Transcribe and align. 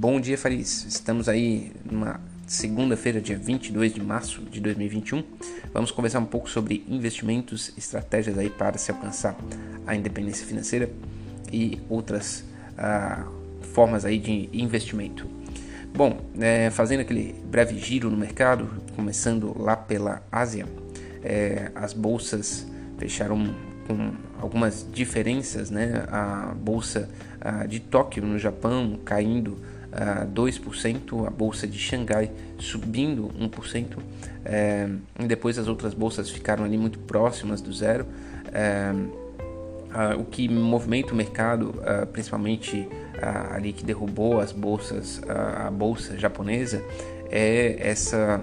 Bom 0.00 0.18
dia, 0.18 0.38
Faris. 0.38 0.86
Estamos 0.88 1.28
aí 1.28 1.74
numa 1.84 2.18
segunda-feira, 2.46 3.20
dia 3.20 3.36
22 3.36 3.92
de 3.92 4.02
março 4.02 4.40
de 4.40 4.58
2021. 4.58 5.22
Vamos 5.74 5.90
conversar 5.90 6.20
um 6.20 6.24
pouco 6.24 6.48
sobre 6.48 6.82
investimentos, 6.88 7.70
estratégias 7.76 8.38
aí 8.38 8.48
para 8.48 8.78
se 8.78 8.90
alcançar 8.90 9.36
a 9.86 9.94
independência 9.94 10.46
financeira 10.46 10.88
e 11.52 11.78
outras 11.86 12.42
ah, 12.78 13.26
formas 13.74 14.06
aí 14.06 14.18
de 14.18 14.48
investimento. 14.54 15.26
Bom, 15.94 16.18
é, 16.40 16.70
fazendo 16.70 17.00
aquele 17.00 17.34
breve 17.44 17.78
giro 17.78 18.08
no 18.08 18.16
mercado, 18.16 18.70
começando 18.96 19.54
lá 19.62 19.76
pela 19.76 20.22
Ásia, 20.32 20.66
é, 21.22 21.70
as 21.74 21.92
bolsas 21.92 22.66
fecharam 22.96 23.54
com 23.86 24.12
algumas 24.40 24.86
diferenças, 24.92 25.68
né? 25.68 26.04
A 26.08 26.54
bolsa 26.54 27.10
uh, 27.44 27.66
de 27.66 27.80
Tóquio 27.80 28.24
no 28.24 28.38
Japão 28.38 28.98
caindo 29.04 29.58
uh, 29.92 30.26
2%, 30.26 31.26
a 31.26 31.30
bolsa 31.30 31.66
de 31.66 31.78
Xangai 31.78 32.30
subindo 32.58 33.30
1%, 33.38 33.98
é, 34.44 34.88
e 35.18 35.26
depois 35.26 35.58
as 35.58 35.68
outras 35.68 35.92
bolsas 35.92 36.30
ficaram 36.30 36.64
ali 36.64 36.78
muito 36.78 36.98
próximas 37.00 37.60
do 37.60 37.72
zero. 37.72 38.06
É, 38.52 38.92
o 40.16 40.24
que 40.24 40.48
movimenta 40.48 41.12
o 41.12 41.16
mercado, 41.16 41.70
uh, 41.70 42.06
principalmente 42.06 42.88
ali 43.50 43.72
que 43.72 43.84
derrubou 43.84 44.40
as 44.40 44.52
bolsas, 44.52 45.20
a 45.28 45.70
bolsa 45.70 46.16
japonesa, 46.16 46.82
é 47.28 47.76
essa 47.80 48.42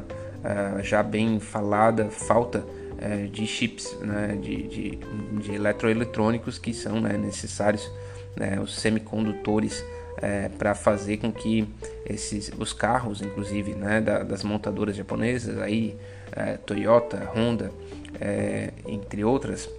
já 0.84 1.02
bem 1.02 1.40
falada 1.40 2.09
falta 2.09 2.64
é, 3.00 3.28
de 3.28 3.45
chips, 3.45 3.95
né, 4.02 4.38
de, 4.42 4.64
de, 4.64 5.00
de, 5.40 5.54
eletroeletrônicos 5.54 6.58
que 6.58 6.73
são 6.73 7.00
né, 7.00 7.18
necessários, 7.18 7.90
né, 8.36 8.59
os 8.59 8.76
semicondutores 8.76 9.84
é, 10.22 10.50
para 10.50 10.73
fazer 10.73 11.18
com 11.18 11.32
que 11.32 11.68
esses, 12.06 12.52
os 12.58 12.73
carros, 12.73 13.22
inclusive, 13.22 13.73
né, 13.76 14.02
da, 14.02 14.24
das 14.24 14.44
montadoras 14.44 14.96
japonesas, 14.96 15.58
aí, 15.59 15.96
é, 16.32 16.58
Toyota, 16.58 17.32
Honda, 17.36 17.72
é, 18.20 18.74
entre 18.88 19.24
outras, 19.24 19.70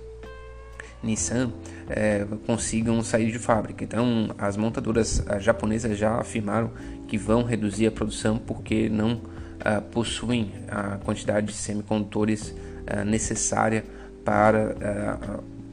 Nissan, 1.03 1.53
é, 1.89 2.27
consigam 2.47 3.03
sair 3.03 3.31
de 3.31 3.39
fábrica. 3.39 3.85
Então, 3.85 4.31
as 4.37 4.57
montadoras 4.57 5.25
japonesas 5.39 5.97
já 5.97 6.17
afirmaram 6.17 6.73
que 7.07 7.17
vão 7.17 7.45
reduzir 7.45 7.87
a 7.87 7.91
produção 7.91 8.37
porque 8.37 8.89
não 8.89 9.21
ah, 9.61 9.81
possuem 9.81 10.53
a 10.69 10.99
quantidade 10.99 11.49
de 11.49 11.53
semicondutores 11.53 12.51
uh, 12.51 13.05
necessária 13.05 13.85
para 14.25 14.77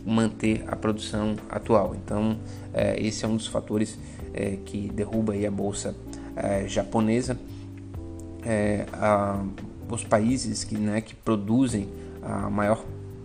manter 0.05 0.63
a 0.67 0.75
produção 0.75 1.35
atual. 1.49 1.95
Então, 1.95 2.39
esse 2.97 3.25
é 3.25 3.27
um 3.27 3.35
dos 3.35 3.47
fatores 3.47 3.97
que 4.65 4.89
derruba 4.89 5.33
a 5.33 5.51
bolsa 5.51 5.95
japonesa. 6.67 7.37
A, 8.93 9.43
os 9.89 10.03
países 10.03 10.63
que, 10.63 10.77
né, 10.77 10.99
que 11.01 11.15
produzem 11.15 11.87
a 12.21 12.49
maior 12.49 12.83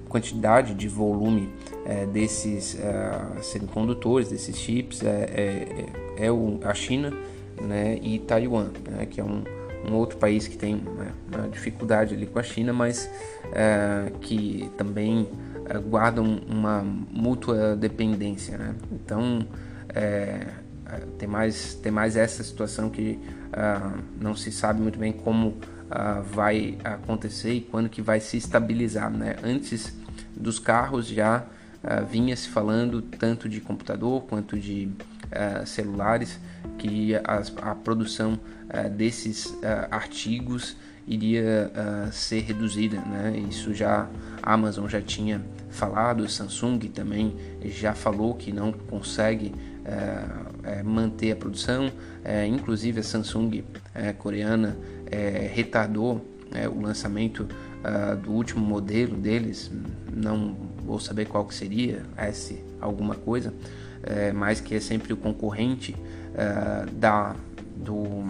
quantidade 0.09 0.75
de 0.75 0.89
volume 0.89 1.49
desses 2.13 2.77
semicondutores, 3.43 4.29
desses 4.29 4.57
chips, 4.57 5.03
é, 5.03 5.87
é, 6.19 6.27
é 6.27 6.33
o, 6.33 6.61
a 6.63 6.75
China 6.75 7.13
né, 7.61 7.99
e 8.03 8.19
Taiwan, 8.19 8.71
né, 8.91 9.07
que 9.07 9.21
é 9.21 9.25
um, 9.25 9.43
um 9.89 9.95
outro 9.95 10.19
país 10.19 10.49
que 10.49 10.57
tem 10.57 10.77
né, 10.77 11.13
uma 11.33 11.49
dificuldade 11.49 12.15
ali 12.15 12.27
com 12.27 12.39
a 12.39 12.43
China, 12.43 12.73
mas 12.73 13.11
é, 13.53 14.11
que 14.21 14.71
também 14.77 15.29
é, 15.67 15.79
guardam 15.79 16.41
uma 16.49 16.83
mútua 16.83 17.77
dependência. 17.77 18.57
Né? 18.57 18.75
Então 18.93 19.47
é, 19.95 20.01
é 20.01 20.49
tem, 21.19 21.29
mais, 21.29 21.75
tem 21.75 21.93
mais 21.93 22.17
essa 22.17 22.43
situação 22.43 22.91
que 22.91 23.19
é, 23.53 23.81
não 24.21 24.35
se 24.35 24.51
sabe 24.51 24.81
muito 24.81 24.99
bem 24.99 25.13
como 25.13 25.57
é, 25.91 26.21
vai 26.23 26.79
acontecer 26.85 27.53
e 27.53 27.61
quando 27.61 27.89
que 27.89 28.03
vai 28.03 28.21
se 28.21 28.37
estabilizar. 28.37 29.11
Né? 29.11 29.37
Antes 29.43 29.95
dos 30.37 30.59
carros 30.59 31.07
já 31.07 31.45
vinha 32.11 32.37
se 32.37 32.47
falando 32.47 33.01
tanto 33.01 33.49
de 33.49 33.59
computador 33.59 34.23
quanto 34.25 34.59
de 34.59 34.91
celulares 35.65 36.39
que 36.81 37.15
a, 37.15 37.75
produção 37.75 38.35
uh, 38.35 38.89
desses 38.89 39.47
uh, 39.47 39.89
artigos 39.91 40.77
iria 41.07 41.71
uh, 41.75 42.13
ser 42.13 42.41
reduzida, 42.41 42.99
né? 43.01 43.45
Isso 43.49 43.75
já 43.75 44.09
a 44.43 44.53
Amazon 44.53 44.87
já 44.87 45.01
tinha 45.01 45.43
falado, 45.71 46.29
Samsung 46.29 46.79
também 46.89 47.37
já 47.65 47.95
falou 47.95 48.35
que 48.35 48.53
não 48.53 48.73
consegue 48.73 49.53
manter 50.85 51.33
a 51.33 51.37
produção, 51.37 51.91
inclusive 52.49 53.01
a 53.01 53.03
Samsung 53.03 53.65
coreana 54.19 54.77
retardou 55.53 56.25
o 56.75 56.81
lançamento 56.81 57.49
do 58.23 58.31
último 58.33 58.65
modelo 58.65 59.17
deles, 59.17 59.71
não 60.13 60.55
vou 60.85 61.01
saber 61.01 61.27
qual 61.27 61.45
que 61.45 61.55
seria, 61.55 62.03
S 62.17 62.63
alguma 62.81 63.15
coisa, 63.15 63.53
mas 64.35 64.61
que 64.61 64.75
é 64.75 64.81
sempre 64.81 65.13
o 65.13 65.17
concorrente 65.17 65.97
da 66.93 67.35
do, 67.81 68.25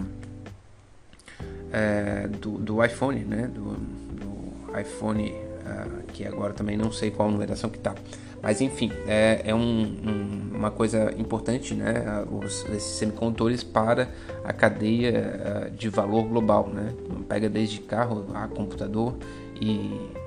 é, 1.71 2.27
do, 2.27 2.57
do, 2.57 2.83
iPhone, 2.83 3.19
né? 3.21 3.49
Do, 3.53 3.73
do 3.73 4.79
iPhone, 4.79 5.31
uh, 5.31 6.03
que 6.13 6.25
agora 6.25 6.53
também 6.53 6.77
não 6.77 6.91
sei 6.91 7.11
qual 7.11 7.29
numeração 7.29 7.69
que 7.69 7.79
tá. 7.79 7.93
Mas 8.41 8.59
enfim, 8.59 8.91
é, 9.07 9.41
é 9.45 9.53
um, 9.53 9.83
um, 9.83 10.57
uma 10.57 10.71
coisa 10.71 11.13
importante, 11.17 11.75
né? 11.75 12.25
Os, 12.31 12.65
esses 12.69 12.95
semicondutores 12.97 13.63
para 13.63 14.09
a 14.43 14.51
cadeia 14.51 15.67
uh, 15.67 15.71
de 15.71 15.89
valor 15.89 16.23
global, 16.23 16.67
né? 16.67 16.93
Pega 17.29 17.47
desde 17.47 17.79
carro 17.79 18.25
a 18.33 18.47
computador 18.47 19.15
e, 19.59 19.69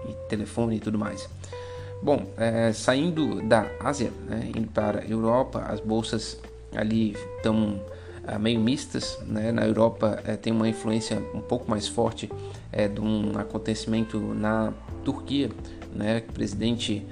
e 0.08 0.14
telefone 0.28 0.76
e 0.76 0.80
tudo 0.80 0.98
mais. 0.98 1.28
Bom, 2.02 2.26
é, 2.36 2.70
saindo 2.72 3.40
da 3.42 3.66
Ásia, 3.80 4.12
né, 4.28 4.50
indo 4.54 4.68
para 4.68 5.00
a 5.00 5.04
Europa, 5.06 5.60
as 5.60 5.80
bolsas 5.80 6.38
ali 6.76 7.16
estão 7.36 7.80
meio 8.38 8.60
mistas. 8.60 9.18
Né? 9.26 9.52
Na 9.52 9.66
Europa 9.66 10.22
uh, 10.22 10.36
tem 10.36 10.52
uma 10.52 10.68
influência 10.68 11.18
um 11.34 11.40
pouco 11.40 11.70
mais 11.70 11.86
forte 11.86 12.26
uh, 12.26 12.88
de 12.92 13.00
um 13.00 13.38
acontecimento 13.38 14.18
na 14.18 14.72
Turquia. 15.04 15.50
Né? 15.94 16.24
O 16.28 16.32
presidente 16.32 17.06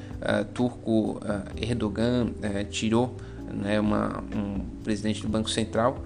turco 0.54 1.20
Erdogan 1.60 2.30
tirou 2.70 3.16
né, 3.52 3.78
uma, 3.78 4.22
um 4.34 4.60
presidente 4.82 5.22
do 5.22 5.28
Banco 5.28 5.50
Central 5.50 6.02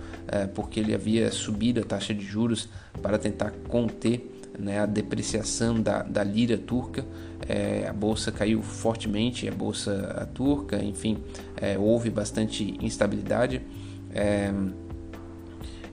porque 0.54 0.80
ele 0.80 0.94
havia 0.94 1.30
subido 1.30 1.80
a 1.80 1.84
taxa 1.84 2.14
de 2.14 2.24
juros 2.24 2.68
para 3.02 3.18
tentar 3.18 3.52
conter 3.68 4.42
né, 4.58 4.80
a 4.80 4.86
depreciação 4.86 5.80
da, 5.80 6.02
da 6.02 6.24
lira 6.24 6.58
turca, 6.58 7.04
a 7.88 7.92
bolsa 7.92 8.32
caiu 8.32 8.62
fortemente, 8.62 9.48
a 9.48 9.52
bolsa 9.52 10.28
turca, 10.34 10.82
enfim, 10.82 11.18
houve 11.78 12.10
bastante 12.10 12.76
instabilidade. 12.82 13.62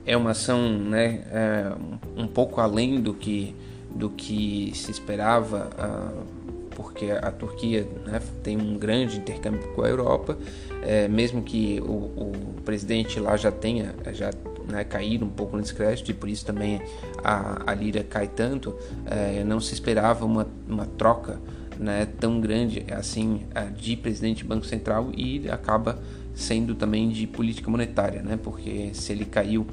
É, 0.06 0.16
uma 0.16 0.30
ação 0.30 0.68
né, 0.68 1.22
é, 1.30 1.72
um 2.16 2.26
pouco 2.26 2.60
além 2.60 3.00
do 3.00 3.14
que, 3.14 3.54
do 3.90 4.10
que 4.10 4.72
se 4.74 4.90
esperava, 4.90 5.70
uh, 5.78 6.44
porque 6.74 7.10
a 7.10 7.30
Turquia 7.30 7.86
né, 8.04 8.20
tem 8.42 8.56
um 8.56 8.76
grande 8.76 9.18
intercâmbio 9.18 9.62
com 9.74 9.82
a 9.82 9.88
Europa, 9.88 10.36
é, 10.82 11.08
mesmo 11.08 11.42
que 11.42 11.80
o, 11.80 11.92
o, 11.92 12.32
presidente 12.64 13.20
lá 13.20 13.36
já 13.36 13.52
tenha 13.52 13.94
já 14.12 14.30
né, 14.66 14.84
caído 14.84 15.24
um 15.24 15.28
pouco 15.28 15.56
no 15.56 15.62
descrédito 15.62 16.10
e 16.10 16.14
por 16.14 16.28
isso 16.28 16.44
também 16.44 16.80
a, 17.22 17.70
a 17.70 17.74
lira 17.74 18.02
cai 18.02 18.26
tanto, 18.26 18.74
é, 19.06 19.44
não 19.44 19.60
se 19.60 19.74
esperava 19.74 20.24
uma, 20.24 20.46
uma 20.68 20.86
troca 20.86 21.38
né, 21.78 22.06
tão 22.18 22.40
grande 22.40 22.84
assim 22.90 23.42
é, 23.54 23.64
de 23.64 23.96
presidente 23.96 24.42
do 24.42 24.48
Banco 24.48 24.66
Central 24.66 25.10
e 25.16 25.48
acaba 25.50 25.98
sendo 26.34 26.74
também 26.74 27.08
de 27.08 27.26
política 27.26 27.70
monetária, 27.70 28.22
né, 28.22 28.38
porque 28.42 28.90
se 28.92 29.12
ele 29.12 29.24
caiu 29.24 29.66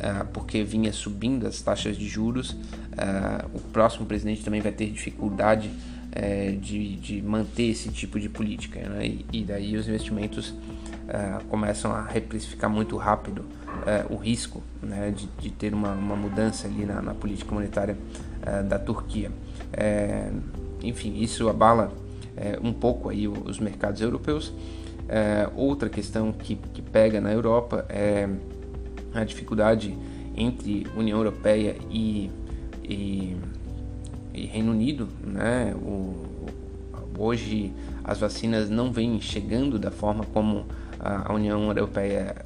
uh, 0.00 0.26
porque 0.32 0.62
vinha 0.62 0.92
subindo 0.92 1.46
as 1.46 1.60
taxas 1.60 1.96
de 1.96 2.08
juros, 2.08 2.50
uh, 2.50 3.50
o 3.54 3.60
próximo 3.60 4.06
presidente 4.06 4.42
também 4.44 4.60
vai 4.60 4.72
ter 4.72 4.86
dificuldade 4.86 5.68
uh, 5.68 6.56
de, 6.56 6.96
de, 6.96 7.22
manter 7.22 7.70
esse 7.70 7.90
tipo 7.90 8.18
de 8.18 8.28
política. 8.28 8.80
Né? 8.80 9.18
E, 9.32 9.44
daí 9.44 9.76
os 9.76 9.88
investimentos 9.88 10.54
começam 11.48 11.90
a 11.90 12.04
reprecificar 12.04 12.70
muito 12.70 12.96
rápido 12.96 13.44
o 14.08 14.14
risco 14.14 14.62
né, 14.80 15.10
de, 15.10 15.26
de, 15.40 15.50
ter 15.50 15.74
uma, 15.74 15.90
uma, 15.90 16.14
mudança 16.14 16.68
ali 16.68 16.86
na, 16.86 17.02
na 17.02 17.14
política 17.14 17.52
monetária 17.52 17.98
da 18.68 18.78
Turquia. 18.78 19.32
enfim, 20.84 21.20
isso 21.20 21.48
abala 21.48 21.92
um 22.62 22.72
pouco 22.72 23.08
aí 23.08 23.26
os 23.26 23.58
mercados 23.58 24.00
europeus. 24.00 24.52
Outra 25.54 25.88
questão 25.88 26.32
que, 26.32 26.56
que 26.56 26.80
pega 26.80 27.20
na 27.20 27.32
Europa 27.32 27.84
é 27.88 28.28
a 29.12 29.24
dificuldade 29.24 29.96
entre 30.36 30.86
União 30.96 31.18
Europeia 31.18 31.76
e, 31.90 32.30
e, 32.84 33.36
e 34.32 34.46
Reino 34.46 34.72
Unido, 34.72 35.08
né? 35.22 35.74
O, 35.74 36.26
hoje 37.18 37.72
as 38.04 38.18
vacinas 38.18 38.70
não 38.70 38.92
vêm 38.92 39.20
chegando 39.20 39.78
da 39.78 39.90
forma 39.90 40.24
como 40.32 40.64
a 40.98 41.32
União 41.32 41.62
Europeia 41.68 42.36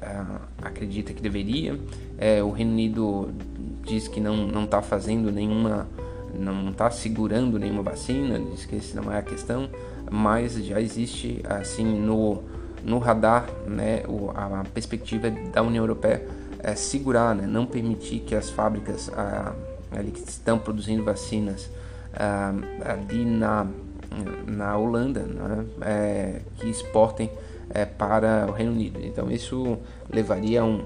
acredita 0.61 1.13
que 1.13 1.21
deveria. 1.21 1.77
É, 2.17 2.41
o 2.41 2.51
Reino 2.51 2.71
Unido 2.71 3.29
diz 3.83 4.07
que 4.07 4.19
não 4.19 4.63
está 4.63 4.81
fazendo 4.81 5.31
nenhuma, 5.31 5.87
não 6.33 6.69
está 6.69 6.89
segurando 6.89 7.59
nenhuma 7.59 7.83
vacina, 7.83 8.39
diz 8.39 8.65
que 8.65 8.77
essa 8.77 8.99
não 8.99 9.11
é 9.11 9.19
a 9.19 9.21
questão, 9.21 9.69
mas 10.09 10.53
já 10.53 10.79
existe 10.79 11.41
assim 11.47 11.85
no, 11.85 12.43
no 12.83 12.99
radar 12.99 13.47
né, 13.67 14.03
a 14.35 14.63
perspectiva 14.73 15.29
da 15.29 15.61
União 15.61 15.83
Europeia 15.83 16.25
é, 16.59 16.75
segurar, 16.75 17.35
né, 17.35 17.45
não 17.45 17.65
permitir 17.65 18.19
que 18.19 18.35
as 18.35 18.49
fábricas 18.49 19.11
ali 19.91 20.11
que 20.11 20.19
estão 20.19 20.57
produzindo 20.57 21.03
vacinas 21.03 21.69
ali 22.83 23.25
na, 23.25 23.67
na 24.47 24.77
Holanda 24.77 25.21
né, 25.21 25.65
é, 25.81 26.41
que 26.57 26.69
exportem 26.69 27.29
é, 27.69 27.85
para 27.85 28.47
o 28.47 28.51
Reino 28.51 28.71
Unido. 28.71 28.99
Então 29.03 29.29
isso 29.29 29.77
levaria 30.09 30.63
um, 30.63 30.83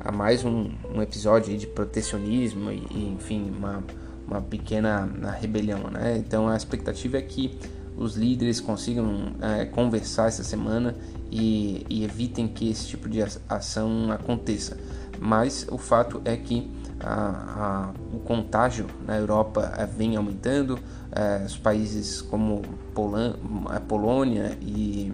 a 0.00 0.12
mais 0.12 0.44
um, 0.44 0.70
um 0.94 1.00
episódio 1.00 1.56
de 1.56 1.66
protecionismo 1.66 2.70
e, 2.70 2.86
e, 2.90 3.14
enfim, 3.16 3.52
uma, 3.56 3.82
uma 4.26 4.40
pequena 4.40 5.08
rebelião. 5.40 5.90
Né? 5.90 6.16
Então 6.18 6.48
a 6.48 6.56
expectativa 6.56 7.16
é 7.16 7.22
que 7.22 7.58
os 7.96 8.14
líderes 8.16 8.60
consigam 8.60 9.32
é, 9.40 9.64
conversar 9.64 10.28
essa 10.28 10.44
semana 10.44 10.94
e, 11.30 11.86
e, 11.88 12.04
evitem 12.04 12.46
que 12.46 12.70
esse 12.70 12.86
tipo 12.86 13.08
de 13.08 13.22
ação 13.48 14.12
aconteça. 14.12 14.76
Mas 15.18 15.66
o 15.70 15.78
fato 15.78 16.20
é 16.24 16.36
que 16.36 16.70
a, 17.00 17.92
a, 17.92 18.14
o 18.14 18.20
contágio 18.20 18.86
na 19.06 19.16
Europa 19.16 19.72
é, 19.76 19.86
vem 19.86 20.16
aumentando, 20.16 20.78
é, 21.10 21.44
os 21.44 21.56
países 21.56 22.20
como 22.20 22.62
Polan, 22.94 23.34
a 23.66 23.80
Polônia 23.80 24.56
e 24.60 25.12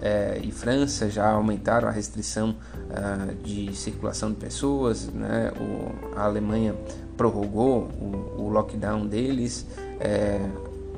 é, 0.00 0.40
e 0.42 0.50
França 0.50 1.10
já 1.10 1.30
aumentaram 1.30 1.86
a 1.86 1.90
restrição 1.90 2.56
uh, 2.88 3.34
de 3.42 3.76
circulação 3.76 4.30
de 4.30 4.36
pessoas, 4.36 5.08
né? 5.12 5.52
o, 5.60 6.16
a 6.16 6.24
Alemanha 6.24 6.74
prorrogou 7.18 7.82
o, 8.00 8.44
o 8.44 8.48
lockdown 8.48 9.06
deles, 9.06 9.66
é, 10.00 10.40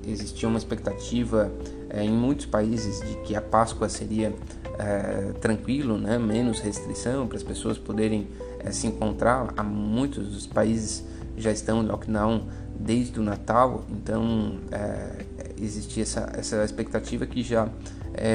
existia 0.07 0.49
uma 0.49 0.59
expectativa 0.59 1.51
é, 1.89 2.03
em 2.03 2.11
muitos 2.11 2.47
países 2.47 3.01
de 3.07 3.17
que 3.19 3.37
a 3.37 3.43
Páscoa 3.43 3.89
seria 3.89 4.33
é, 4.79 5.33
tranquilo, 5.41 5.99
né? 5.99 6.19
menos 6.19 6.61
restrição 6.61 7.27
para 7.27 7.37
as 7.37 7.43
pessoas 7.43 7.79
poderem 7.79 8.29
é, 8.61 8.71
se 8.73 8.87
encontrar. 8.87 9.53
Há 9.57 9.63
muitos 9.63 10.27
dos 10.29 10.47
países 10.47 11.05
já 11.37 11.53
estão 11.53 11.83
em 11.83 11.87
lockdown 11.87 12.49
desde 12.79 13.21
o 13.21 13.23
Natal, 13.23 13.85
então 13.91 14.59
é, 14.71 15.25
existia 15.61 16.03
essa, 16.03 16.33
essa 16.35 16.65
expectativa 16.65 17.27
que 17.27 17.43
já 17.43 17.69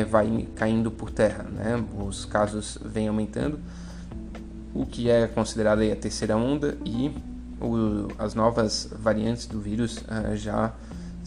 vai 0.10 0.48
caindo 0.56 0.90
por 0.90 1.12
terra, 1.12 1.44
né? 1.44 1.86
Os 2.04 2.26
casos 2.26 2.80
vêm 2.84 3.08
aumentando, 3.08 3.60
o 4.74 4.88
que 4.88 5.08
é 5.08 5.28
considerado 5.28 5.82
a 5.82 5.96
terceira 5.96 6.36
onda 6.36 6.76
e 6.84 7.12
o, 7.62 8.08
as 8.18 8.34
novas 8.34 8.90
variantes 9.00 9.46
do 9.46 9.62
vírus 9.62 10.04
já 10.34 10.74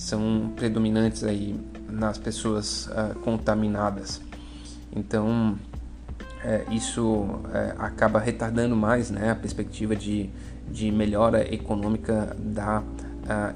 são 0.01 0.51
predominantes 0.57 1.23
aí 1.25 1.55
nas 1.89 2.17
pessoas 2.17 2.87
uh, 2.87 3.19
contaminadas. 3.21 4.21
Então 4.95 5.59
é, 6.43 6.65
isso 6.71 7.29
é, 7.53 7.75
acaba 7.79 8.19
retardando 8.19 8.75
mais 8.75 9.11
né, 9.11 9.31
a 9.31 9.35
perspectiva 9.35 9.95
de, 9.95 10.31
de 10.71 10.91
melhora 10.91 11.55
econômica 11.55 12.35
da 12.39 12.83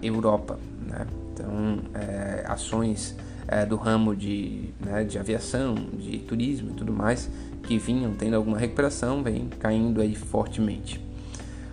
Europa. 0.02 0.58
Né? 0.87 1.06
Então, 1.32 1.79
é, 1.94 2.44
ações 2.46 3.17
é, 3.49 3.64
do 3.64 3.75
ramo 3.76 4.14
de, 4.14 4.69
né, 4.79 5.02
de 5.02 5.19
aviação, 5.19 5.75
de 5.75 6.19
turismo 6.19 6.70
e 6.70 6.75
tudo 6.75 6.93
mais, 6.93 7.29
que 7.62 7.79
vinham 7.79 8.14
tendo 8.14 8.37
alguma 8.37 8.58
recuperação, 8.58 9.23
vem 9.23 9.49
caindo 9.58 10.00
aí 10.00 10.14
fortemente. 10.14 11.00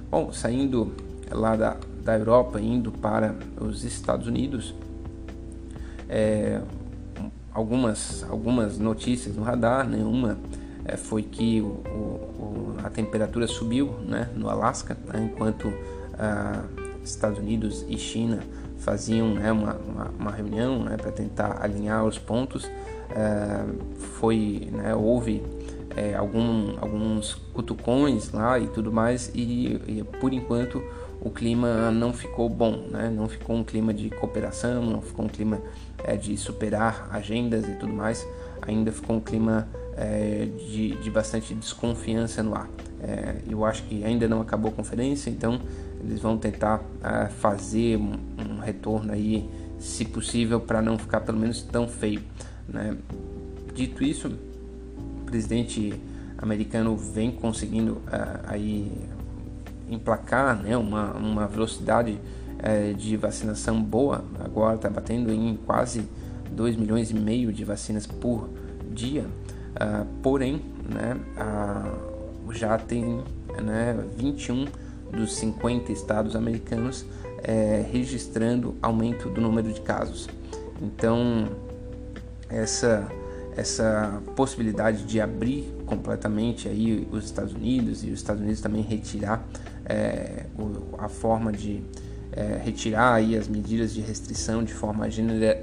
Bom, 0.09 0.31
saindo 0.31 0.95
lá 1.29 1.55
da, 1.55 1.77
da 2.03 2.17
Europa, 2.17 2.59
indo 2.59 2.91
para 2.91 3.35
os 3.59 3.83
Estados 3.83 4.27
Unidos, 4.27 4.73
é, 6.09 6.61
algumas, 7.53 8.25
algumas 8.29 8.77
notícias 8.77 9.35
no 9.35 9.43
radar, 9.43 9.87
né? 9.87 9.99
é, 10.85 10.97
foi 10.97 11.23
que 11.23 11.61
o, 11.61 11.65
o, 11.65 12.75
a 12.83 12.89
temperatura 12.89 13.47
subiu 13.47 13.93
né, 14.05 14.29
no 14.35 14.49
Alasca, 14.49 14.97
né, 15.05 15.29
enquanto 15.31 15.71
ah, 16.17 16.63
Estados 17.03 17.39
Unidos 17.39 17.85
e 17.87 17.97
China 17.97 18.39
faziam 18.77 19.33
né, 19.33 19.51
uma, 19.51 19.75
uma, 19.75 20.11
uma, 20.19 20.31
reunião 20.31 20.83
né, 20.83 20.97
para 20.97 21.11
tentar 21.11 21.59
alinhar 21.61 22.03
os 22.05 22.17
pontos. 22.17 22.69
É, 23.11 23.65
foi, 24.19 24.69
né, 24.71 24.95
houve 24.95 25.43
é, 25.95 26.15
algum, 26.15 26.77
alguns 26.79 27.33
cutucões 27.53 28.31
lá 28.31 28.57
e 28.57 28.67
tudo 28.67 28.91
mais, 28.91 29.29
e, 29.33 29.81
e, 29.87 30.03
por 30.19 30.33
enquanto 30.33 30.81
o 31.21 31.29
clima 31.29 31.91
não 31.91 32.11
ficou 32.11 32.49
bom, 32.49 32.87
né? 32.89 33.09
não 33.15 33.29
ficou 33.29 33.55
um 33.55 33.63
clima 33.63 33.93
de 33.93 34.09
cooperação, 34.09 34.83
não 34.83 35.01
ficou 35.01 35.25
um 35.25 35.27
clima 35.27 35.61
é, 36.03 36.17
de 36.17 36.35
superar 36.35 37.07
agendas 37.11 37.67
e 37.67 37.73
tudo 37.73 37.93
mais, 37.93 38.27
ainda 38.61 38.91
ficou 38.91 39.17
um 39.17 39.19
clima 39.19 39.67
é, 39.95 40.47
de, 40.57 40.95
de 40.95 41.11
bastante 41.11 41.53
desconfiança 41.53 42.41
no 42.41 42.55
ar. 42.55 42.67
É, 42.99 43.35
eu 43.47 43.63
acho 43.63 43.83
que 43.83 44.03
ainda 44.03 44.27
não 44.27 44.41
acabou 44.41 44.71
a 44.71 44.73
conferência, 44.73 45.29
então 45.29 45.61
eles 46.03 46.19
vão 46.19 46.37
tentar 46.37 46.83
fazer 47.37 47.97
um, 47.97 48.13
um, 48.39 48.59
retorno 48.59 49.13
aí, 49.13 49.47
se 49.77 50.05
possível, 50.05 50.59
para 50.59 50.81
não 50.81 50.97
ficar 50.97 51.21
pelo 51.21 51.37
menos 51.37 51.61
tão 51.61 51.87
feio. 51.87 52.23
Né? 52.67 52.97
Dito 53.75 54.03
isso, 54.03 54.27
o 54.97 55.25
presidente 55.25 55.93
americano 56.39 56.97
vem 56.97 57.31
conseguindo 57.31 58.01
aí 58.47 58.91
emplacar 59.91 60.55
né, 60.55 60.75
uma, 60.75 61.11
uma 61.13 61.47
velocidade 61.47 62.19
é, 62.59 62.93
de 62.93 63.17
vacinação 63.17 63.81
boa. 63.81 64.23
Agora 64.39 64.75
está 64.75 64.89
batendo 64.89 65.31
em 65.31 65.55
quase 65.65 66.07
2 66.51 66.75
milhões 66.75 67.11
e 67.11 67.13
meio 67.13 67.51
de 67.51 67.63
vacinas 67.63 68.07
por 68.07 68.49
dia. 68.91 69.25
Uh, 69.71 70.05
porém, 70.21 70.61
né, 70.87 71.17
uh, 71.37 72.51
já 72.53 72.77
tem 72.77 73.21
né, 73.63 73.97
21 74.17 74.65
dos 75.11 75.35
50 75.35 75.91
estados 75.91 76.35
americanos 76.35 77.05
é, 77.43 77.85
registrando 77.91 78.75
aumento 78.81 79.29
do 79.29 79.41
número 79.41 79.71
de 79.71 79.81
casos. 79.81 80.29
Então, 80.81 81.49
essa, 82.49 83.07
essa 83.55 84.21
possibilidade 84.35 85.03
de 85.03 85.19
abrir 85.19 85.73
completamente 85.85 86.67
aí 86.67 87.07
os 87.11 87.25
Estados 87.25 87.53
Unidos 87.53 88.03
e 88.03 88.07
os 88.07 88.19
Estados 88.19 88.41
Unidos 88.41 88.61
também 88.61 88.81
retirar 88.81 89.45
é, 89.85 90.45
a 90.97 91.07
forma 91.07 91.51
de 91.51 91.83
é, 92.31 92.61
retirar 92.63 93.13
aí 93.15 93.37
as 93.37 93.47
medidas 93.47 93.93
de 93.93 94.01
restrição 94.01 94.63
de 94.63 94.73
forma 94.73 95.07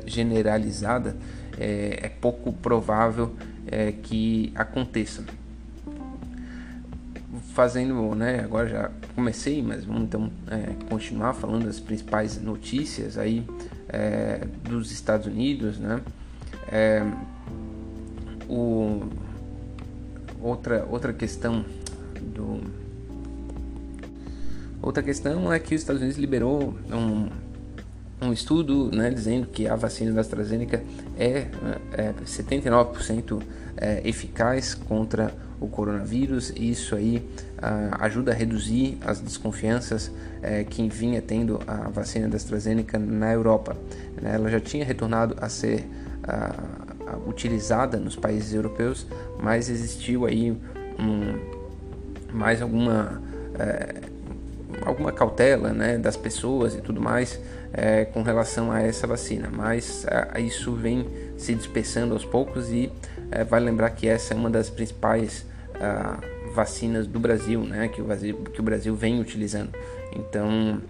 generalizada 0.06 1.16
é, 1.58 2.00
é 2.02 2.08
pouco 2.08 2.52
provável 2.52 3.34
é, 3.66 3.92
que 3.92 4.52
aconteça 4.54 5.24
fazendo, 7.54 8.14
né, 8.14 8.40
agora 8.40 8.68
já 8.68 8.90
comecei, 9.14 9.62
mas 9.62 9.84
vamos 9.84 10.02
então 10.02 10.30
é, 10.48 10.74
continuar 10.88 11.34
falando 11.34 11.64
das 11.64 11.80
principais 11.80 12.40
notícias 12.40 13.18
aí 13.18 13.44
é, 13.88 14.46
dos 14.62 14.92
Estados 14.92 15.26
Unidos, 15.26 15.78
né? 15.78 16.00
O, 18.48 19.02
outra, 20.40 20.86
outra 20.90 21.12
questão 21.12 21.64
do 22.20 22.60
outra 24.88 25.02
questão 25.02 25.52
é 25.52 25.58
que 25.58 25.74
os 25.74 25.82
Estados 25.82 26.00
Unidos 26.00 26.18
liberou 26.18 26.74
um, 26.90 27.28
um 28.26 28.32
estudo 28.32 28.90
né, 28.90 29.10
dizendo 29.10 29.46
que 29.46 29.68
a 29.68 29.76
vacina 29.76 30.12
da 30.12 30.22
AstraZeneca 30.22 30.82
é, 31.18 31.46
é 31.92 32.14
79% 32.24 33.42
é, 33.76 34.00
eficaz 34.08 34.74
contra 34.74 35.34
o 35.60 35.68
coronavírus 35.68 36.50
e 36.56 36.70
isso 36.70 36.94
aí 36.94 37.18
uh, 37.58 37.96
ajuda 38.00 38.32
a 38.32 38.34
reduzir 38.34 38.96
as 39.04 39.20
desconfianças 39.20 40.06
uh, 40.06 40.64
que 40.70 40.88
vinha 40.88 41.20
tendo 41.20 41.60
a 41.66 41.90
vacina 41.90 42.26
da 42.28 42.36
AstraZeneca 42.36 42.98
na 42.98 43.30
Europa. 43.32 43.76
Né? 44.22 44.36
Ela 44.36 44.48
já 44.48 44.60
tinha 44.60 44.84
retornado 44.84 45.36
a 45.38 45.48
ser 45.48 45.84
uh, 46.24 47.28
utilizada 47.28 47.98
nos 47.98 48.16
países 48.16 48.54
europeus, 48.54 49.06
mas 49.42 49.68
existiu 49.68 50.24
aí 50.24 50.52
um, 50.98 51.38
mais 52.32 52.62
alguma 52.62 53.20
eh, 53.58 54.07
alguma 54.84 55.12
cautela 55.12 55.72
né, 55.72 55.98
das 55.98 56.16
pessoas 56.16 56.74
e 56.74 56.80
tudo 56.80 57.00
mais 57.00 57.40
é, 57.72 58.04
com 58.04 58.22
relação 58.22 58.70
a 58.72 58.80
essa 58.80 59.06
vacina, 59.06 59.48
mas 59.52 60.06
é, 60.06 60.40
isso 60.40 60.72
vem 60.72 61.06
se 61.36 61.54
dispersando 61.54 62.14
aos 62.14 62.24
poucos 62.24 62.70
e 62.70 62.90
é, 63.30 63.44
vale 63.44 63.66
lembrar 63.66 63.90
que 63.90 64.08
essa 64.08 64.34
é 64.34 64.36
uma 64.36 64.50
das 64.50 64.70
principais 64.70 65.44
uh, 65.76 66.54
vacinas 66.54 67.06
do 67.06 67.20
Brasil, 67.20 67.60
né, 67.60 67.88
que 67.88 68.00
o 68.00 68.04
Brasil, 68.04 68.36
que 68.52 68.60
o 68.60 68.62
Brasil 68.62 68.94
vem 68.94 69.20
utilizando. 69.20 69.70
Então 70.14 70.80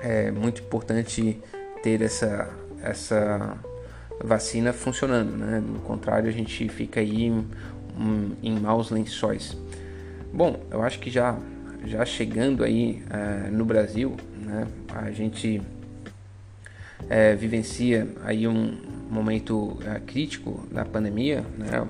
é 0.00 0.30
muito 0.30 0.60
importante 0.62 1.40
ter 1.82 2.02
essa, 2.02 2.48
essa 2.82 3.56
vacina 4.22 4.72
funcionando, 4.72 5.36
né? 5.36 5.60
Do 5.60 5.80
contrário, 5.80 6.28
a 6.28 6.32
gente 6.32 6.68
fica 6.68 7.00
aí 7.00 7.24
em, 7.24 7.46
em 8.42 8.58
maus 8.58 8.90
lençóis. 8.90 9.56
Bom, 10.32 10.60
eu 10.70 10.82
acho 10.82 10.98
que 10.98 11.10
já, 11.10 11.38
já 11.84 12.04
chegando 12.04 12.64
aí 12.64 13.02
uh, 13.06 13.52
no 13.52 13.64
Brasil, 13.64 14.16
né? 14.40 14.66
A 14.94 15.10
gente 15.10 15.60
uh, 17.02 17.36
vivencia 17.38 18.08
aí 18.24 18.46
um 18.46 18.76
momento 19.10 19.54
uh, 19.54 20.00
crítico 20.06 20.66
da 20.70 20.84
pandemia, 20.84 21.44
né? 21.56 21.86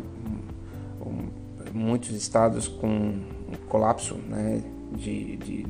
Um, 1.00 1.09
um, 1.09 1.28
muitos 1.73 2.11
estados 2.11 2.69
com 2.69 3.21
colapso, 3.69 4.14
né? 4.14 4.62
De, 4.93 5.37
de, 5.37 5.66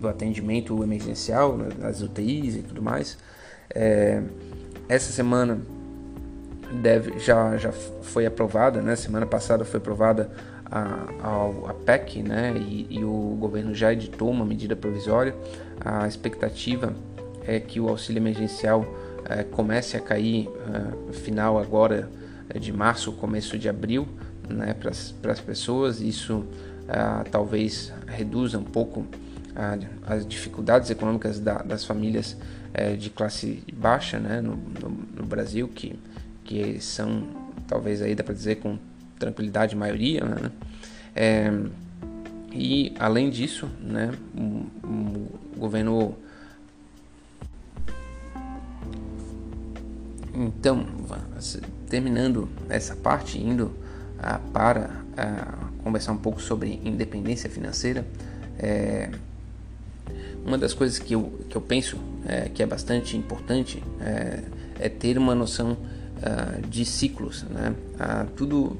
do 0.00 0.08
atendimento 0.08 0.82
emergencial, 0.82 1.56
né? 1.56 1.68
das 1.78 2.02
UTIs 2.02 2.56
e 2.56 2.62
tudo 2.62 2.82
mais. 2.82 3.18
É, 3.74 4.22
essa 4.88 5.12
semana 5.12 5.60
deve, 6.72 7.18
já, 7.18 7.56
já 7.56 7.72
foi 7.72 8.26
aprovada, 8.26 8.80
né? 8.80 8.96
Semana 8.96 9.26
passada 9.26 9.64
foi 9.64 9.78
aprovada 9.78 10.30
a, 10.70 10.80
a, 11.22 11.70
a 11.70 11.74
PEC, 11.74 12.22
né? 12.22 12.54
E, 12.56 12.86
e, 12.90 13.04
o 13.04 13.36
governo 13.38 13.74
já 13.74 13.92
editou 13.92 14.30
uma 14.30 14.44
medida 14.44 14.76
provisória. 14.76 15.34
A 15.80 16.06
expectativa 16.06 16.94
é 17.46 17.58
que 17.58 17.80
o 17.80 17.88
auxílio 17.88 18.20
emergencial 18.20 18.84
é, 19.24 19.42
comece 19.42 19.96
a 19.96 20.00
cair 20.00 20.48
é, 21.08 21.12
final 21.12 21.58
agora 21.58 22.10
é, 22.48 22.58
de 22.58 22.72
março, 22.72 23.12
começo 23.12 23.58
de 23.58 23.68
abril, 23.68 24.06
né? 24.48 24.74
Para 24.74 25.32
as 25.32 25.40
pessoas. 25.40 26.00
Isso 26.00 26.44
é, 26.88 27.24
talvez 27.30 27.92
reduza 28.06 28.58
um 28.58 28.64
pouco 28.64 29.06
as 30.06 30.24
dificuldades 30.24 30.88
econômicas 30.88 31.40
da, 31.40 31.58
das 31.58 31.84
famílias 31.84 32.36
é, 32.72 32.94
de 32.94 33.10
classe 33.10 33.64
baixa, 33.72 34.18
né? 34.20 34.40
No, 34.40 34.56
no, 34.56 34.90
no 35.16 35.26
Brasil 35.26 35.66
que 35.66 35.98
que 36.48 36.80
são 36.80 37.24
talvez 37.66 38.00
aí 38.00 38.14
dá 38.14 38.24
para 38.24 38.32
dizer 38.32 38.56
com 38.56 38.78
tranquilidade 39.18 39.76
maioria, 39.76 40.24
né? 40.24 40.50
É, 41.14 41.52
e 42.52 42.94
além 42.98 43.28
disso, 43.28 43.68
né, 43.80 44.12
o, 44.34 45.58
governo 45.58 46.16
então 50.32 50.86
terminando 51.88 52.48
essa 52.68 52.94
parte 52.94 53.38
indo 53.38 53.72
ah, 54.20 54.38
para 54.52 55.02
ah, 55.16 55.68
conversar 55.82 56.12
um 56.12 56.16
pouco 56.16 56.40
sobre 56.40 56.80
independência 56.84 57.50
financeira 57.50 58.06
é, 58.56 59.10
uma 60.44 60.56
das 60.56 60.72
coisas 60.72 60.98
que 60.98 61.14
eu, 61.14 61.40
que 61.50 61.56
eu 61.56 61.60
penso 61.60 61.98
é, 62.24 62.48
que 62.48 62.62
é 62.62 62.66
bastante 62.66 63.16
importante 63.16 63.82
é, 64.00 64.44
é 64.78 64.88
ter 64.88 65.18
uma 65.18 65.34
noção 65.34 65.72
uh, 65.72 66.66
de 66.68 66.84
ciclos, 66.84 67.42
né? 67.44 67.74
Uh, 67.94 68.30
tudo, 68.36 68.76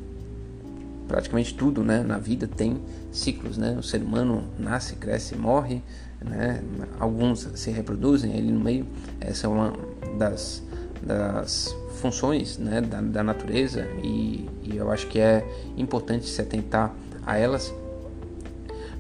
praticamente 1.09 1.55
tudo, 1.55 1.83
né, 1.83 2.03
na 2.03 2.19
vida 2.19 2.47
tem 2.47 2.81
ciclos, 3.11 3.57
né? 3.57 3.75
O 3.79 3.83
ser 3.83 4.03
humano 4.03 4.45
nasce, 4.59 4.95
cresce, 4.95 5.35
morre, 5.35 5.83
né? 6.21 6.63
Alguns 7.01 7.49
se 7.55 7.71
reproduzem 7.71 8.33
ali 8.35 8.53
no 8.53 8.61
meio. 8.61 8.87
Essa 9.21 9.47
é 9.47 9.51
uma 9.51 9.73
das, 10.19 10.63
das 11.03 11.75
funções, 12.01 12.59
né, 12.59 12.81
da, 12.81 13.01
da 13.01 13.23
natureza 13.25 13.89
e, 14.05 14.49
e 14.63 14.77
eu 14.77 14.91
acho 14.91 15.09
que 15.09 15.19
é 15.19 15.45
importante 15.77 16.29
se 16.29 16.41
atentar 16.41 16.95
a 17.27 17.37
elas 17.37 17.75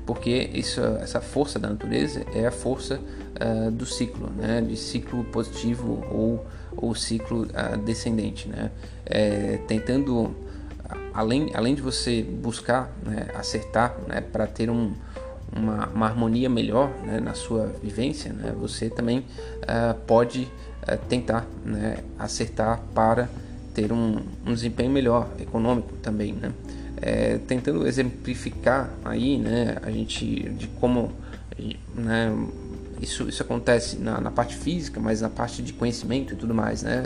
porque 0.08 0.48
isso, 0.54 0.80
essa 1.02 1.20
força 1.20 1.58
da 1.58 1.68
natureza 1.68 2.24
é 2.34 2.46
a 2.46 2.50
força 2.50 2.98
uh, 2.98 3.70
do 3.70 3.84
ciclo, 3.84 4.30
né? 4.30 4.62
de 4.62 4.74
ciclo 4.74 5.22
positivo 5.24 6.02
ou, 6.10 6.46
ou 6.74 6.94
ciclo 6.94 7.42
uh, 7.42 7.76
descendente. 7.76 8.48
Né? 8.48 8.70
É, 9.04 9.58
tentando, 9.68 10.34
além, 11.12 11.50
além 11.54 11.74
de 11.74 11.82
você 11.82 12.22
buscar 12.22 12.92
né, 13.04 13.28
acertar 13.34 13.96
né, 14.06 14.20
para 14.20 14.46
ter 14.46 14.70
um, 14.70 14.92
uma, 15.54 15.86
uma, 15.88 16.06
harmonia 16.06 16.48
melhor 16.48 16.90
né, 17.04 17.20
na 17.20 17.34
sua 17.34 17.72
vivência, 17.82 18.32
né, 18.32 18.54
você 18.58 18.88
também 18.90 19.18
uh, 19.20 19.94
pode 20.06 20.48
tentar 21.08 21.46
né, 21.64 21.98
acertar 22.18 22.80
para 22.94 23.28
ter 23.74 23.92
um, 23.92 24.20
um 24.46 24.54
desempenho 24.54 24.90
melhor 24.90 25.28
econômico 25.38 25.92
também. 26.02 26.34
É, 27.00 27.38
tentando 27.46 27.86
exemplificar 27.86 28.90
aí, 29.04 29.40
a 29.82 29.90
gente 29.90 30.48
de 30.48 30.66
como, 30.66 31.12
isso, 33.00 33.28
isso 33.28 33.42
acontece 33.42 33.96
na, 33.96 34.20
na, 34.20 34.30
parte 34.30 34.56
física, 34.56 35.00
mas 35.00 35.20
na 35.20 35.28
parte 35.28 35.62
de 35.62 35.72
conhecimento 35.72 36.34
e 36.34 36.36
tudo 36.36 36.54
mais, 36.54 36.82
né? 36.82 37.04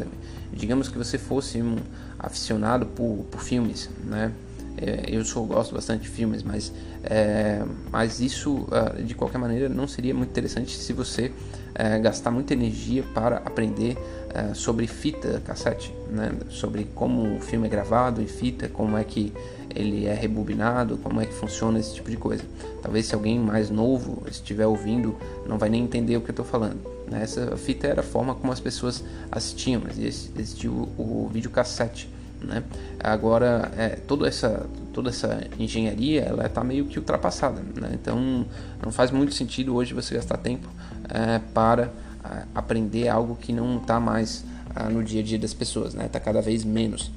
Digamos 0.53 0.89
que 0.89 0.97
você 0.97 1.19
fosse 1.19 1.61
um 1.63 1.77
aficionado 2.19 2.87
por, 2.87 3.25
por 3.31 3.43
filmes, 3.43 3.91
né? 4.05 4.33
É, 4.77 5.05
eu 5.09 5.25
sou 5.25 5.45
gosto 5.45 5.75
bastante 5.75 6.03
de 6.03 6.09
filmes, 6.09 6.43
mas, 6.43 6.73
é, 7.05 7.63
mas 7.91 8.21
isso 8.21 8.67
uh, 8.71 9.03
de 9.03 9.15
qualquer 9.15 9.39
maneira 9.39 9.69
não 9.69 9.87
seria 9.87 10.15
muito 10.15 10.31
interessante 10.31 10.75
se 10.77 10.93
você 10.95 11.31
uh, 11.73 12.02
gastar 12.02 12.31
muita 12.31 12.52
energia 12.52 13.02
para 13.14 13.37
aprender 13.38 13.97
uh, 13.97 14.55
sobre 14.55 14.87
fita 14.87 15.41
cassete, 15.45 15.95
né? 16.11 16.33
sobre 16.50 16.85
como 16.95 17.37
o 17.37 17.41
filme 17.41 17.67
é 17.67 17.71
gravado 17.71 18.21
em 18.21 18.26
fita, 18.26 18.69
como 18.69 18.97
é 18.97 19.05
que 19.05 19.33
ele 19.75 20.07
é 20.07 20.14
rebobinado, 20.14 20.99
como 20.99 21.21
é 21.21 21.26
que 21.26 21.33
funciona 21.33 21.79
esse 21.79 21.95
tipo 21.95 22.11
de 22.11 22.17
coisa. 22.17 22.45
Talvez 22.83 23.07
se 23.07 23.14
alguém 23.14 23.38
mais 23.38 23.71
novo 23.71 24.23
estiver 24.31 24.67
ouvindo, 24.67 25.17
não 25.47 25.59
vai 25.59 25.69
nem 25.69 25.83
entender 25.83 26.17
o 26.17 26.21
que 26.21 26.31
eu 26.31 26.33
estou 26.33 26.45
falando. 26.45 26.79
Né? 27.11 27.23
Essa 27.23 27.57
fita 27.57 27.87
era 27.87 28.00
a 28.00 28.05
forma 28.05 28.35
como 28.35 28.52
as 28.52 28.61
pessoas 28.61 29.02
assistiam, 29.31 29.83
mas 29.85 29.99
existia 29.99 30.71
o, 30.71 30.88
o 30.99 31.31
videocassete. 31.33 32.09
Né? 32.41 32.62
Agora, 32.99 33.71
é, 33.76 33.91
toda, 33.91 34.26
essa, 34.26 34.67
toda 34.93 35.11
essa 35.11 35.47
engenharia 35.59 36.23
ela 36.23 36.47
está 36.47 36.64
meio 36.64 36.87
que 36.87 36.99
ultrapassada. 36.99 37.61
Né? 37.61 37.91
Então, 37.95 38.45
não 38.83 38.91
faz 38.91 39.11
muito 39.11 39.33
sentido 39.33 39.75
hoje 39.75 39.95
você 39.95 40.14
gastar 40.14 40.38
tempo 40.38 40.69
é, 41.12 41.38
para 41.52 41.92
é, 42.25 42.42
aprender 42.54 43.09
algo 43.09 43.37
que 43.37 43.52
não 43.52 43.76
está 43.76 44.00
mais 44.00 44.45
é, 44.75 44.88
no 44.88 45.04
dia 45.04 45.21
a 45.21 45.25
dia 45.25 45.38
das 45.38 45.52
pessoas, 45.52 45.88
está 45.88 46.02
né? 46.02 46.09
Tá 46.09 46.19
cada 46.19 46.40
vez 46.40 46.64
menos. 46.64 47.11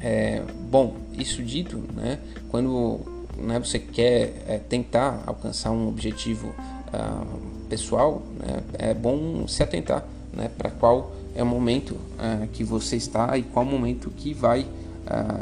É, 0.00 0.42
bom, 0.70 0.96
isso 1.18 1.42
dito, 1.42 1.82
né, 1.94 2.18
quando 2.50 3.00
né, 3.36 3.58
você 3.58 3.78
quer 3.78 4.44
é, 4.46 4.58
tentar 4.58 5.22
alcançar 5.26 5.70
um 5.70 5.88
objetivo 5.88 6.48
uh, 6.48 7.26
pessoal, 7.68 8.22
né, 8.38 8.62
é 8.74 8.94
bom 8.94 9.48
se 9.48 9.62
atentar 9.62 10.04
né, 10.34 10.50
para 10.56 10.70
qual 10.70 11.12
é 11.34 11.42
o 11.42 11.46
momento 11.46 11.92
uh, 11.92 12.46
que 12.52 12.62
você 12.62 12.96
está 12.96 13.36
e 13.38 13.42
qual 13.42 13.64
momento 13.64 14.10
que 14.10 14.32
vai 14.34 14.66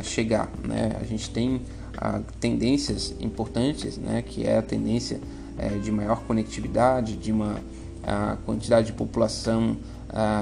chegar. 0.02 0.50
Né? 0.62 0.94
A 1.00 1.04
gente 1.04 1.30
tem 1.30 1.62
tendências 2.38 3.14
importantes, 3.18 3.96
né, 3.96 4.20
que 4.20 4.46
é 4.46 4.58
a 4.58 4.62
tendência 4.62 5.18
é, 5.58 5.68
de 5.78 5.90
maior 5.90 6.23
conectividade, 6.25 7.16
de 7.16 7.32
uma 7.32 7.56
quantidade 8.44 8.88
de 8.88 8.92
população 8.92 9.78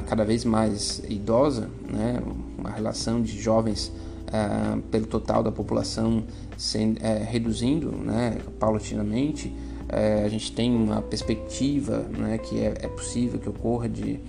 cada 0.09 0.25
vez 0.25 0.45
mais 0.45 1.01
idosa, 1.09 1.71
né, 1.89 2.21
uma 2.59 2.71
relação 2.71 3.23
de 3.23 3.41
jovens 3.41 3.93
pelo 4.91 5.07
total 5.07 5.45
da 5.45 5.53
população 5.53 6.25
sendo, 6.63 6.99
uh, 6.99 7.25
reduzindo 7.25 7.91
né, 7.91 8.39
paulatinamente, 8.61 9.49
uh, 9.49 10.25
a 10.25 10.29
gente 10.29 10.53
tem 10.53 10.75
uma 10.75 11.03
perspectiva 11.03 11.99
né, 12.17 12.39
que 12.39 12.61
é, 12.61 12.75
é, 12.83 12.89
possível 12.89 13.39
que 13.39 13.49
ocorra 13.49 13.89
de 13.89 14.21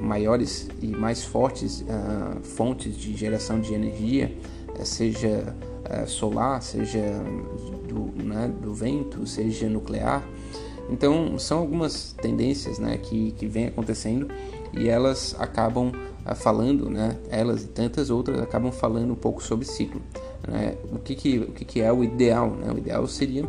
maiores 0.00 0.68
e 0.80 0.86
mais 0.86 1.24
fortes 1.24 1.84
fontes 2.44 2.96
de 2.96 3.16
geração 3.16 3.60
de 3.60 3.74
energia, 3.74 4.32
seja 4.84 5.52
solar, 6.06 6.62
seja 6.62 7.00
do, 7.88 8.22
né, 8.22 8.50
do 8.60 8.72
vento, 8.72 9.26
seja 9.26 9.68
nuclear. 9.68 10.22
Então, 10.90 11.38
são 11.38 11.58
algumas 11.58 12.12
tendências 12.20 12.78
né, 12.78 12.98
que, 12.98 13.32
que 13.32 13.46
vêm 13.46 13.66
acontecendo 13.66 14.28
e 14.72 14.88
elas 14.88 15.34
acabam 15.38 15.88
uh, 15.88 16.34
falando, 16.34 16.90
né, 16.90 17.16
elas 17.30 17.64
e 17.64 17.68
tantas 17.68 18.10
outras 18.10 18.40
acabam 18.40 18.72
falando 18.72 19.12
um 19.12 19.16
pouco 19.16 19.42
sobre 19.42 19.64
ciclo. 19.64 20.02
Né? 20.46 20.76
O, 20.92 20.98
que, 20.98 21.14
que, 21.14 21.38
o 21.38 21.52
que, 21.52 21.64
que 21.64 21.80
é 21.80 21.92
o 21.92 22.02
ideal? 22.02 22.50
Né? 22.50 22.72
O 22.72 22.78
ideal 22.78 23.06
seria 23.06 23.44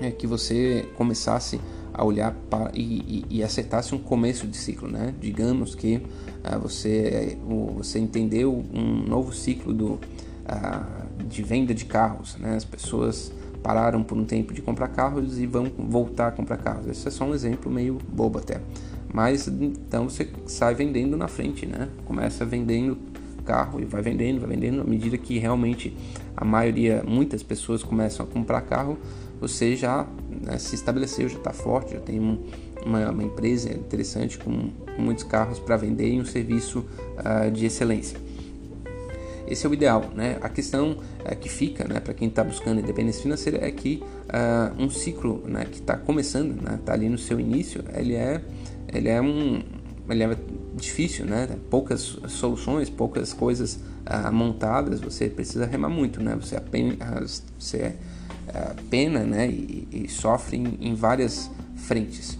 é, 0.00 0.10
que 0.10 0.26
você 0.26 0.88
começasse 0.96 1.60
a 1.92 2.04
olhar 2.04 2.34
para, 2.48 2.70
e, 2.74 3.24
e, 3.30 3.38
e, 3.38 3.42
acertasse 3.42 3.94
um 3.94 3.98
começo 3.98 4.46
de 4.46 4.56
ciclo. 4.56 4.88
Né? 4.88 5.14
Digamos 5.20 5.74
que 5.74 5.96
uh, 5.96 6.58
você, 6.60 7.36
você 7.76 7.98
entendeu 7.98 8.64
um 8.72 9.04
novo 9.06 9.32
ciclo 9.32 9.74
do, 9.74 9.92
uh, 9.94 10.99
de 11.30 11.42
venda 11.42 11.72
de 11.72 11.84
carros. 11.84 12.36
Né? 12.36 12.56
As 12.56 12.64
pessoas 12.64 13.32
pararam 13.62 14.02
por 14.02 14.16
um 14.16 14.24
tempo 14.24 14.52
de 14.52 14.60
comprar 14.60 14.88
carros 14.88 15.38
e 15.38 15.46
vão 15.46 15.70
voltar 15.78 16.28
a 16.28 16.30
comprar 16.30 16.56
carros. 16.56 16.86
Esse 16.86 17.08
é 17.08 17.10
só 17.10 17.24
um 17.24 17.34
exemplo 17.34 17.70
meio 17.70 17.98
bobo 18.08 18.38
até. 18.38 18.60
Mas 19.12 19.48
então 19.48 20.08
você 20.08 20.28
sai 20.46 20.74
vendendo 20.74 21.16
na 21.16 21.28
frente, 21.28 21.66
né? 21.66 21.88
Começa 22.04 22.44
vendendo 22.44 22.96
carro 23.44 23.80
e 23.80 23.84
vai 23.84 24.00
vendendo, 24.02 24.40
vai 24.40 24.50
vendendo. 24.50 24.82
À 24.82 24.84
medida 24.84 25.18
que 25.18 25.38
realmente 25.38 25.96
a 26.36 26.44
maioria, 26.44 27.02
muitas 27.06 27.42
pessoas 27.42 27.82
começam 27.82 28.24
a 28.24 28.28
comprar 28.28 28.60
carro, 28.62 28.96
você 29.40 29.74
já 29.74 30.06
né, 30.42 30.58
se 30.58 30.74
estabeleceu, 30.74 31.28
já 31.28 31.38
está 31.38 31.52
forte, 31.52 31.94
já 31.94 32.00
tem 32.00 32.20
um, 32.20 32.38
uma, 32.84 33.10
uma 33.10 33.24
empresa 33.24 33.72
interessante 33.72 34.38
com, 34.38 34.70
muitos 34.98 35.24
carros 35.24 35.58
para 35.58 35.76
vender 35.78 36.12
e 36.12 36.20
um 36.20 36.24
serviço 36.26 36.84
uh, 37.18 37.50
de 37.50 37.64
excelência. 37.64 38.18
Esse 39.50 39.66
é 39.66 39.68
o 39.68 39.74
ideal, 39.74 40.10
né? 40.14 40.38
A 40.40 40.48
questão 40.48 40.96
é, 41.24 41.34
que 41.34 41.48
fica, 41.48 41.86
né, 41.86 41.98
para 41.98 42.14
quem 42.14 42.28
está 42.28 42.44
buscando 42.44 42.80
independência 42.80 43.20
financeira 43.20 43.66
é 43.66 43.70
que 43.72 44.00
uh, 44.28 44.80
um 44.80 44.88
ciclo, 44.88 45.42
né, 45.44 45.64
que 45.64 45.80
está 45.80 45.96
começando, 45.96 46.56
está 46.56 46.70
né, 46.70 46.78
tá 46.84 46.92
ali 46.92 47.08
no 47.08 47.18
seu 47.18 47.40
início, 47.40 47.84
ele 47.92 48.14
é, 48.14 48.40
ele 48.92 49.08
é 49.08 49.20
um, 49.20 49.60
ele 50.08 50.22
é 50.22 50.36
difícil, 50.76 51.26
né? 51.26 51.48
Poucas 51.68 52.00
soluções, 52.28 52.88
poucas 52.88 53.32
coisas 53.32 53.80
uh, 54.06 54.32
montadas, 54.32 55.00
você 55.00 55.28
precisa 55.28 55.66
remar 55.66 55.88
muito, 55.88 56.22
né? 56.22 56.36
Você 56.36 56.56
apenas, 56.56 57.42
você 57.58 57.94
uh, 58.48 58.82
pena, 58.88 59.24
né? 59.24 59.48
E, 59.48 59.88
e 59.90 60.08
sofre 60.08 60.56
em, 60.56 60.78
em, 60.80 60.94
várias 60.94 61.50
frentes. 61.76 62.38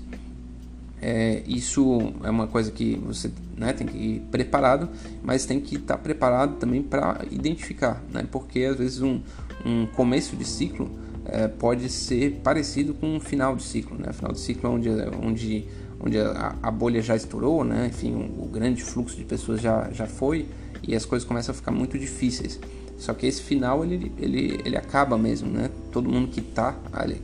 É, 1.02 1.42
isso 1.46 2.12
é 2.22 2.30
uma 2.30 2.46
coisa 2.46 2.70
que 2.70 2.96
você 2.96 3.30
né, 3.60 3.74
tem 3.74 3.86
que 3.86 3.96
ir 3.96 4.20
preparado, 4.30 4.88
mas 5.22 5.44
tem 5.44 5.60
que 5.60 5.76
estar 5.76 5.98
tá 5.98 6.02
preparado 6.02 6.56
também 6.56 6.82
para 6.82 7.20
identificar, 7.30 8.02
né? 8.10 8.26
Porque 8.30 8.60
às 8.60 8.78
vezes 8.78 9.02
um, 9.02 9.20
um 9.66 9.86
começo 9.86 10.34
de 10.34 10.46
ciclo 10.46 10.90
é, 11.26 11.46
pode 11.46 11.90
ser 11.90 12.40
parecido 12.42 12.94
com 12.94 13.16
um 13.16 13.20
final 13.20 13.54
de 13.54 13.62
ciclo, 13.62 13.98
né? 13.98 14.14
Final 14.14 14.32
de 14.32 14.40
ciclo 14.40 14.70
onde, 14.70 14.88
onde 15.22 15.68
onde 16.02 16.18
a, 16.18 16.56
a 16.62 16.70
bolha 16.70 17.02
já 17.02 17.14
estourou, 17.14 17.62
né? 17.62 17.88
enfim, 17.88 18.14
o, 18.14 18.44
o, 18.44 18.48
grande 18.48 18.82
fluxo 18.82 19.18
de 19.18 19.24
pessoas 19.24 19.60
já, 19.60 19.90
já 19.92 20.06
foi 20.06 20.46
e 20.82 20.94
as 20.94 21.04
coisas 21.04 21.28
começam 21.28 21.52
a 21.52 21.54
ficar 21.54 21.70
muito 21.70 21.98
difíceis. 21.98 22.58
Só 22.96 23.12
que 23.12 23.26
esse 23.26 23.42
final 23.42 23.84
ele, 23.84 24.10
ele, 24.18 24.60
ele 24.64 24.76
acaba 24.78 25.18
mesmo, 25.18 25.50
né? 25.50 25.70
Todo 25.92 26.08
mundo 26.08 26.28
que, 26.28 26.40
tá, 26.40 26.74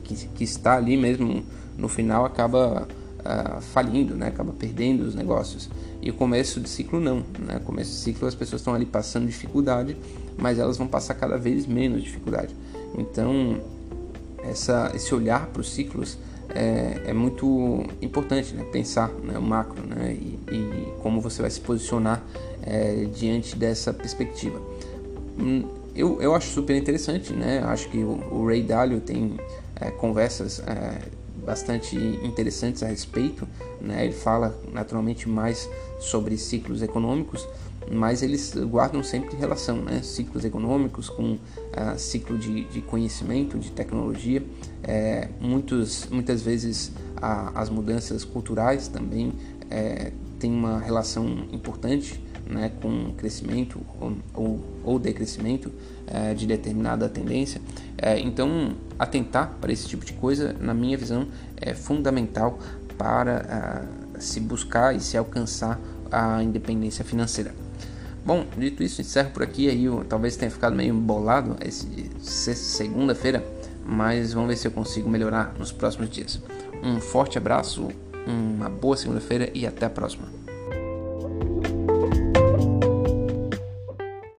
que, 0.03 0.27
que 0.27 0.43
está 0.43 0.75
ali 0.75 0.95
mesmo 0.95 1.43
no 1.75 1.87
final 1.87 2.23
acaba 2.23 2.87
uh, 3.27 3.61
falindo, 3.61 4.15
né? 4.15 4.27
Acaba 4.27 4.53
perdendo 4.53 5.01
os 5.01 5.13
negócios. 5.13 5.69
E 6.01 6.09
o 6.09 6.13
começo 6.13 6.61
de 6.61 6.69
ciclo 6.69 6.99
não, 6.99 7.23
né? 7.39 7.59
começo 7.63 7.91
de 7.91 7.97
ciclo 7.97 8.27
as 8.27 8.35
pessoas 8.35 8.61
estão 8.61 8.73
ali 8.73 8.85
passando 8.85 9.27
dificuldade, 9.27 9.97
mas 10.37 10.57
elas 10.57 10.77
vão 10.77 10.87
passar 10.87 11.15
cada 11.15 11.37
vez 11.37 11.65
menos 11.65 12.03
dificuldade. 12.03 12.55
Então, 12.97 13.59
essa, 14.43 14.91
esse 14.95 15.13
olhar 15.13 15.47
para 15.47 15.61
os 15.61 15.69
ciclos 15.69 16.17
é, 16.49 17.01
é 17.07 17.13
muito 17.13 17.83
importante 18.01 18.53
né? 18.53 18.63
pensar 18.71 19.09
né? 19.09 19.37
o 19.37 19.41
macro 19.41 19.85
né? 19.85 20.13
E, 20.13 20.39
e, 20.49 20.93
como 21.01 21.19
você 21.19 21.41
vai 21.41 21.51
se 21.51 21.59
posicionar 21.59 22.23
é, 22.63 23.05
diante 23.13 23.55
dessa 23.55 23.93
perspectiva. 23.93 24.61
Hum, 25.37 25.65
eu, 25.95 26.21
eu 26.21 26.35
acho 26.35 26.51
super 26.51 26.75
interessante, 26.75 27.33
né? 27.33 27.63
acho 27.65 27.89
que 27.89 27.97
o, 27.97 28.23
o 28.31 28.47
Ray 28.47 28.63
Dalio 28.63 29.01
tem 29.01 29.37
é, 29.75 29.89
conversas 29.91 30.59
é, 30.59 31.01
bastante 31.47 31.95
interessantes 31.95 32.83
a 32.83 32.87
respeito. 32.87 33.47
Né? 33.79 34.03
Ele 34.03 34.13
fala 34.13 34.59
naturalmente 34.73 35.29
mais 35.29 35.67
sobre 35.97 36.37
ciclos 36.37 36.81
econômicos, 36.81 37.47
mas 37.89 38.21
eles 38.21 38.53
guardam 38.53 39.01
sempre 39.01 39.37
relação, 39.37 39.77
né? 39.77 40.01
ciclos 40.03 40.43
econômicos 40.43 41.07
com 41.07 41.35
uh, 41.35 41.39
ciclo 41.97 42.37
de, 42.37 42.65
de, 42.65 42.81
conhecimento, 42.81 43.57
de 43.57 43.71
tecnologia. 43.71 44.43
É, 44.83 45.29
muitos, 45.39 46.05
muitas 46.11 46.41
vezes 46.41 46.91
a, 47.15 47.59
as 47.59 47.69
mudanças 47.69 48.25
culturais 48.25 48.89
também 48.89 49.31
é, 49.71 50.11
têm 50.37 50.51
uma 50.51 50.79
relação 50.79 51.47
importante 51.53 52.21
né, 52.49 52.71
com 52.81 53.13
crescimento 53.17 53.79
ou, 54.33 54.59
ou, 54.83 54.99
decrescimento 54.99 55.71
é, 56.07 56.33
de 56.33 56.45
determinada 56.47 57.09
tendência. 57.09 57.61
É, 57.97 58.19
então, 58.19 58.73
atentar 58.97 59.55
para 59.59 59.71
esse 59.71 59.87
tipo 59.87 60.05
de 60.05 60.13
coisa, 60.13 60.55
na 60.59 60.73
minha 60.73 60.97
visão, 60.97 61.27
é 61.59 61.73
fundamental 61.73 62.59
para 62.97 63.85
se 64.19 64.39
buscar 64.39 64.95
e 64.95 64.99
se 64.99 65.17
alcançar 65.17 65.79
a 66.11 66.41
independência 66.41 67.03
financeira. 67.03 67.53
Bom, 68.25 68.45
dito 68.57 68.83
isso, 68.83 68.99
encerro 68.99 69.31
por 69.31 69.43
aqui. 69.43 69.69
Aí 69.69 69.85
eu, 69.85 70.03
talvez 70.03 70.35
tenha 70.35 70.51
ficado 70.51 70.75
meio 70.75 70.93
bolado 70.93 71.55
esse 71.63 71.87
segunda-feira, 72.55 73.45
mas 73.85 74.33
vamos 74.33 74.49
ver 74.49 74.57
se 74.57 74.67
eu 74.67 74.71
consigo 74.71 75.09
melhorar 75.09 75.53
nos 75.57 75.71
próximos 75.71 76.09
dias. 76.09 76.41
Um 76.83 76.99
forte 76.99 77.37
abraço, 77.37 77.87
uma 78.25 78.69
boa 78.69 78.97
segunda-feira 78.97 79.49
e 79.53 79.65
até 79.65 79.85
a 79.85 79.89
próxima. 79.89 80.36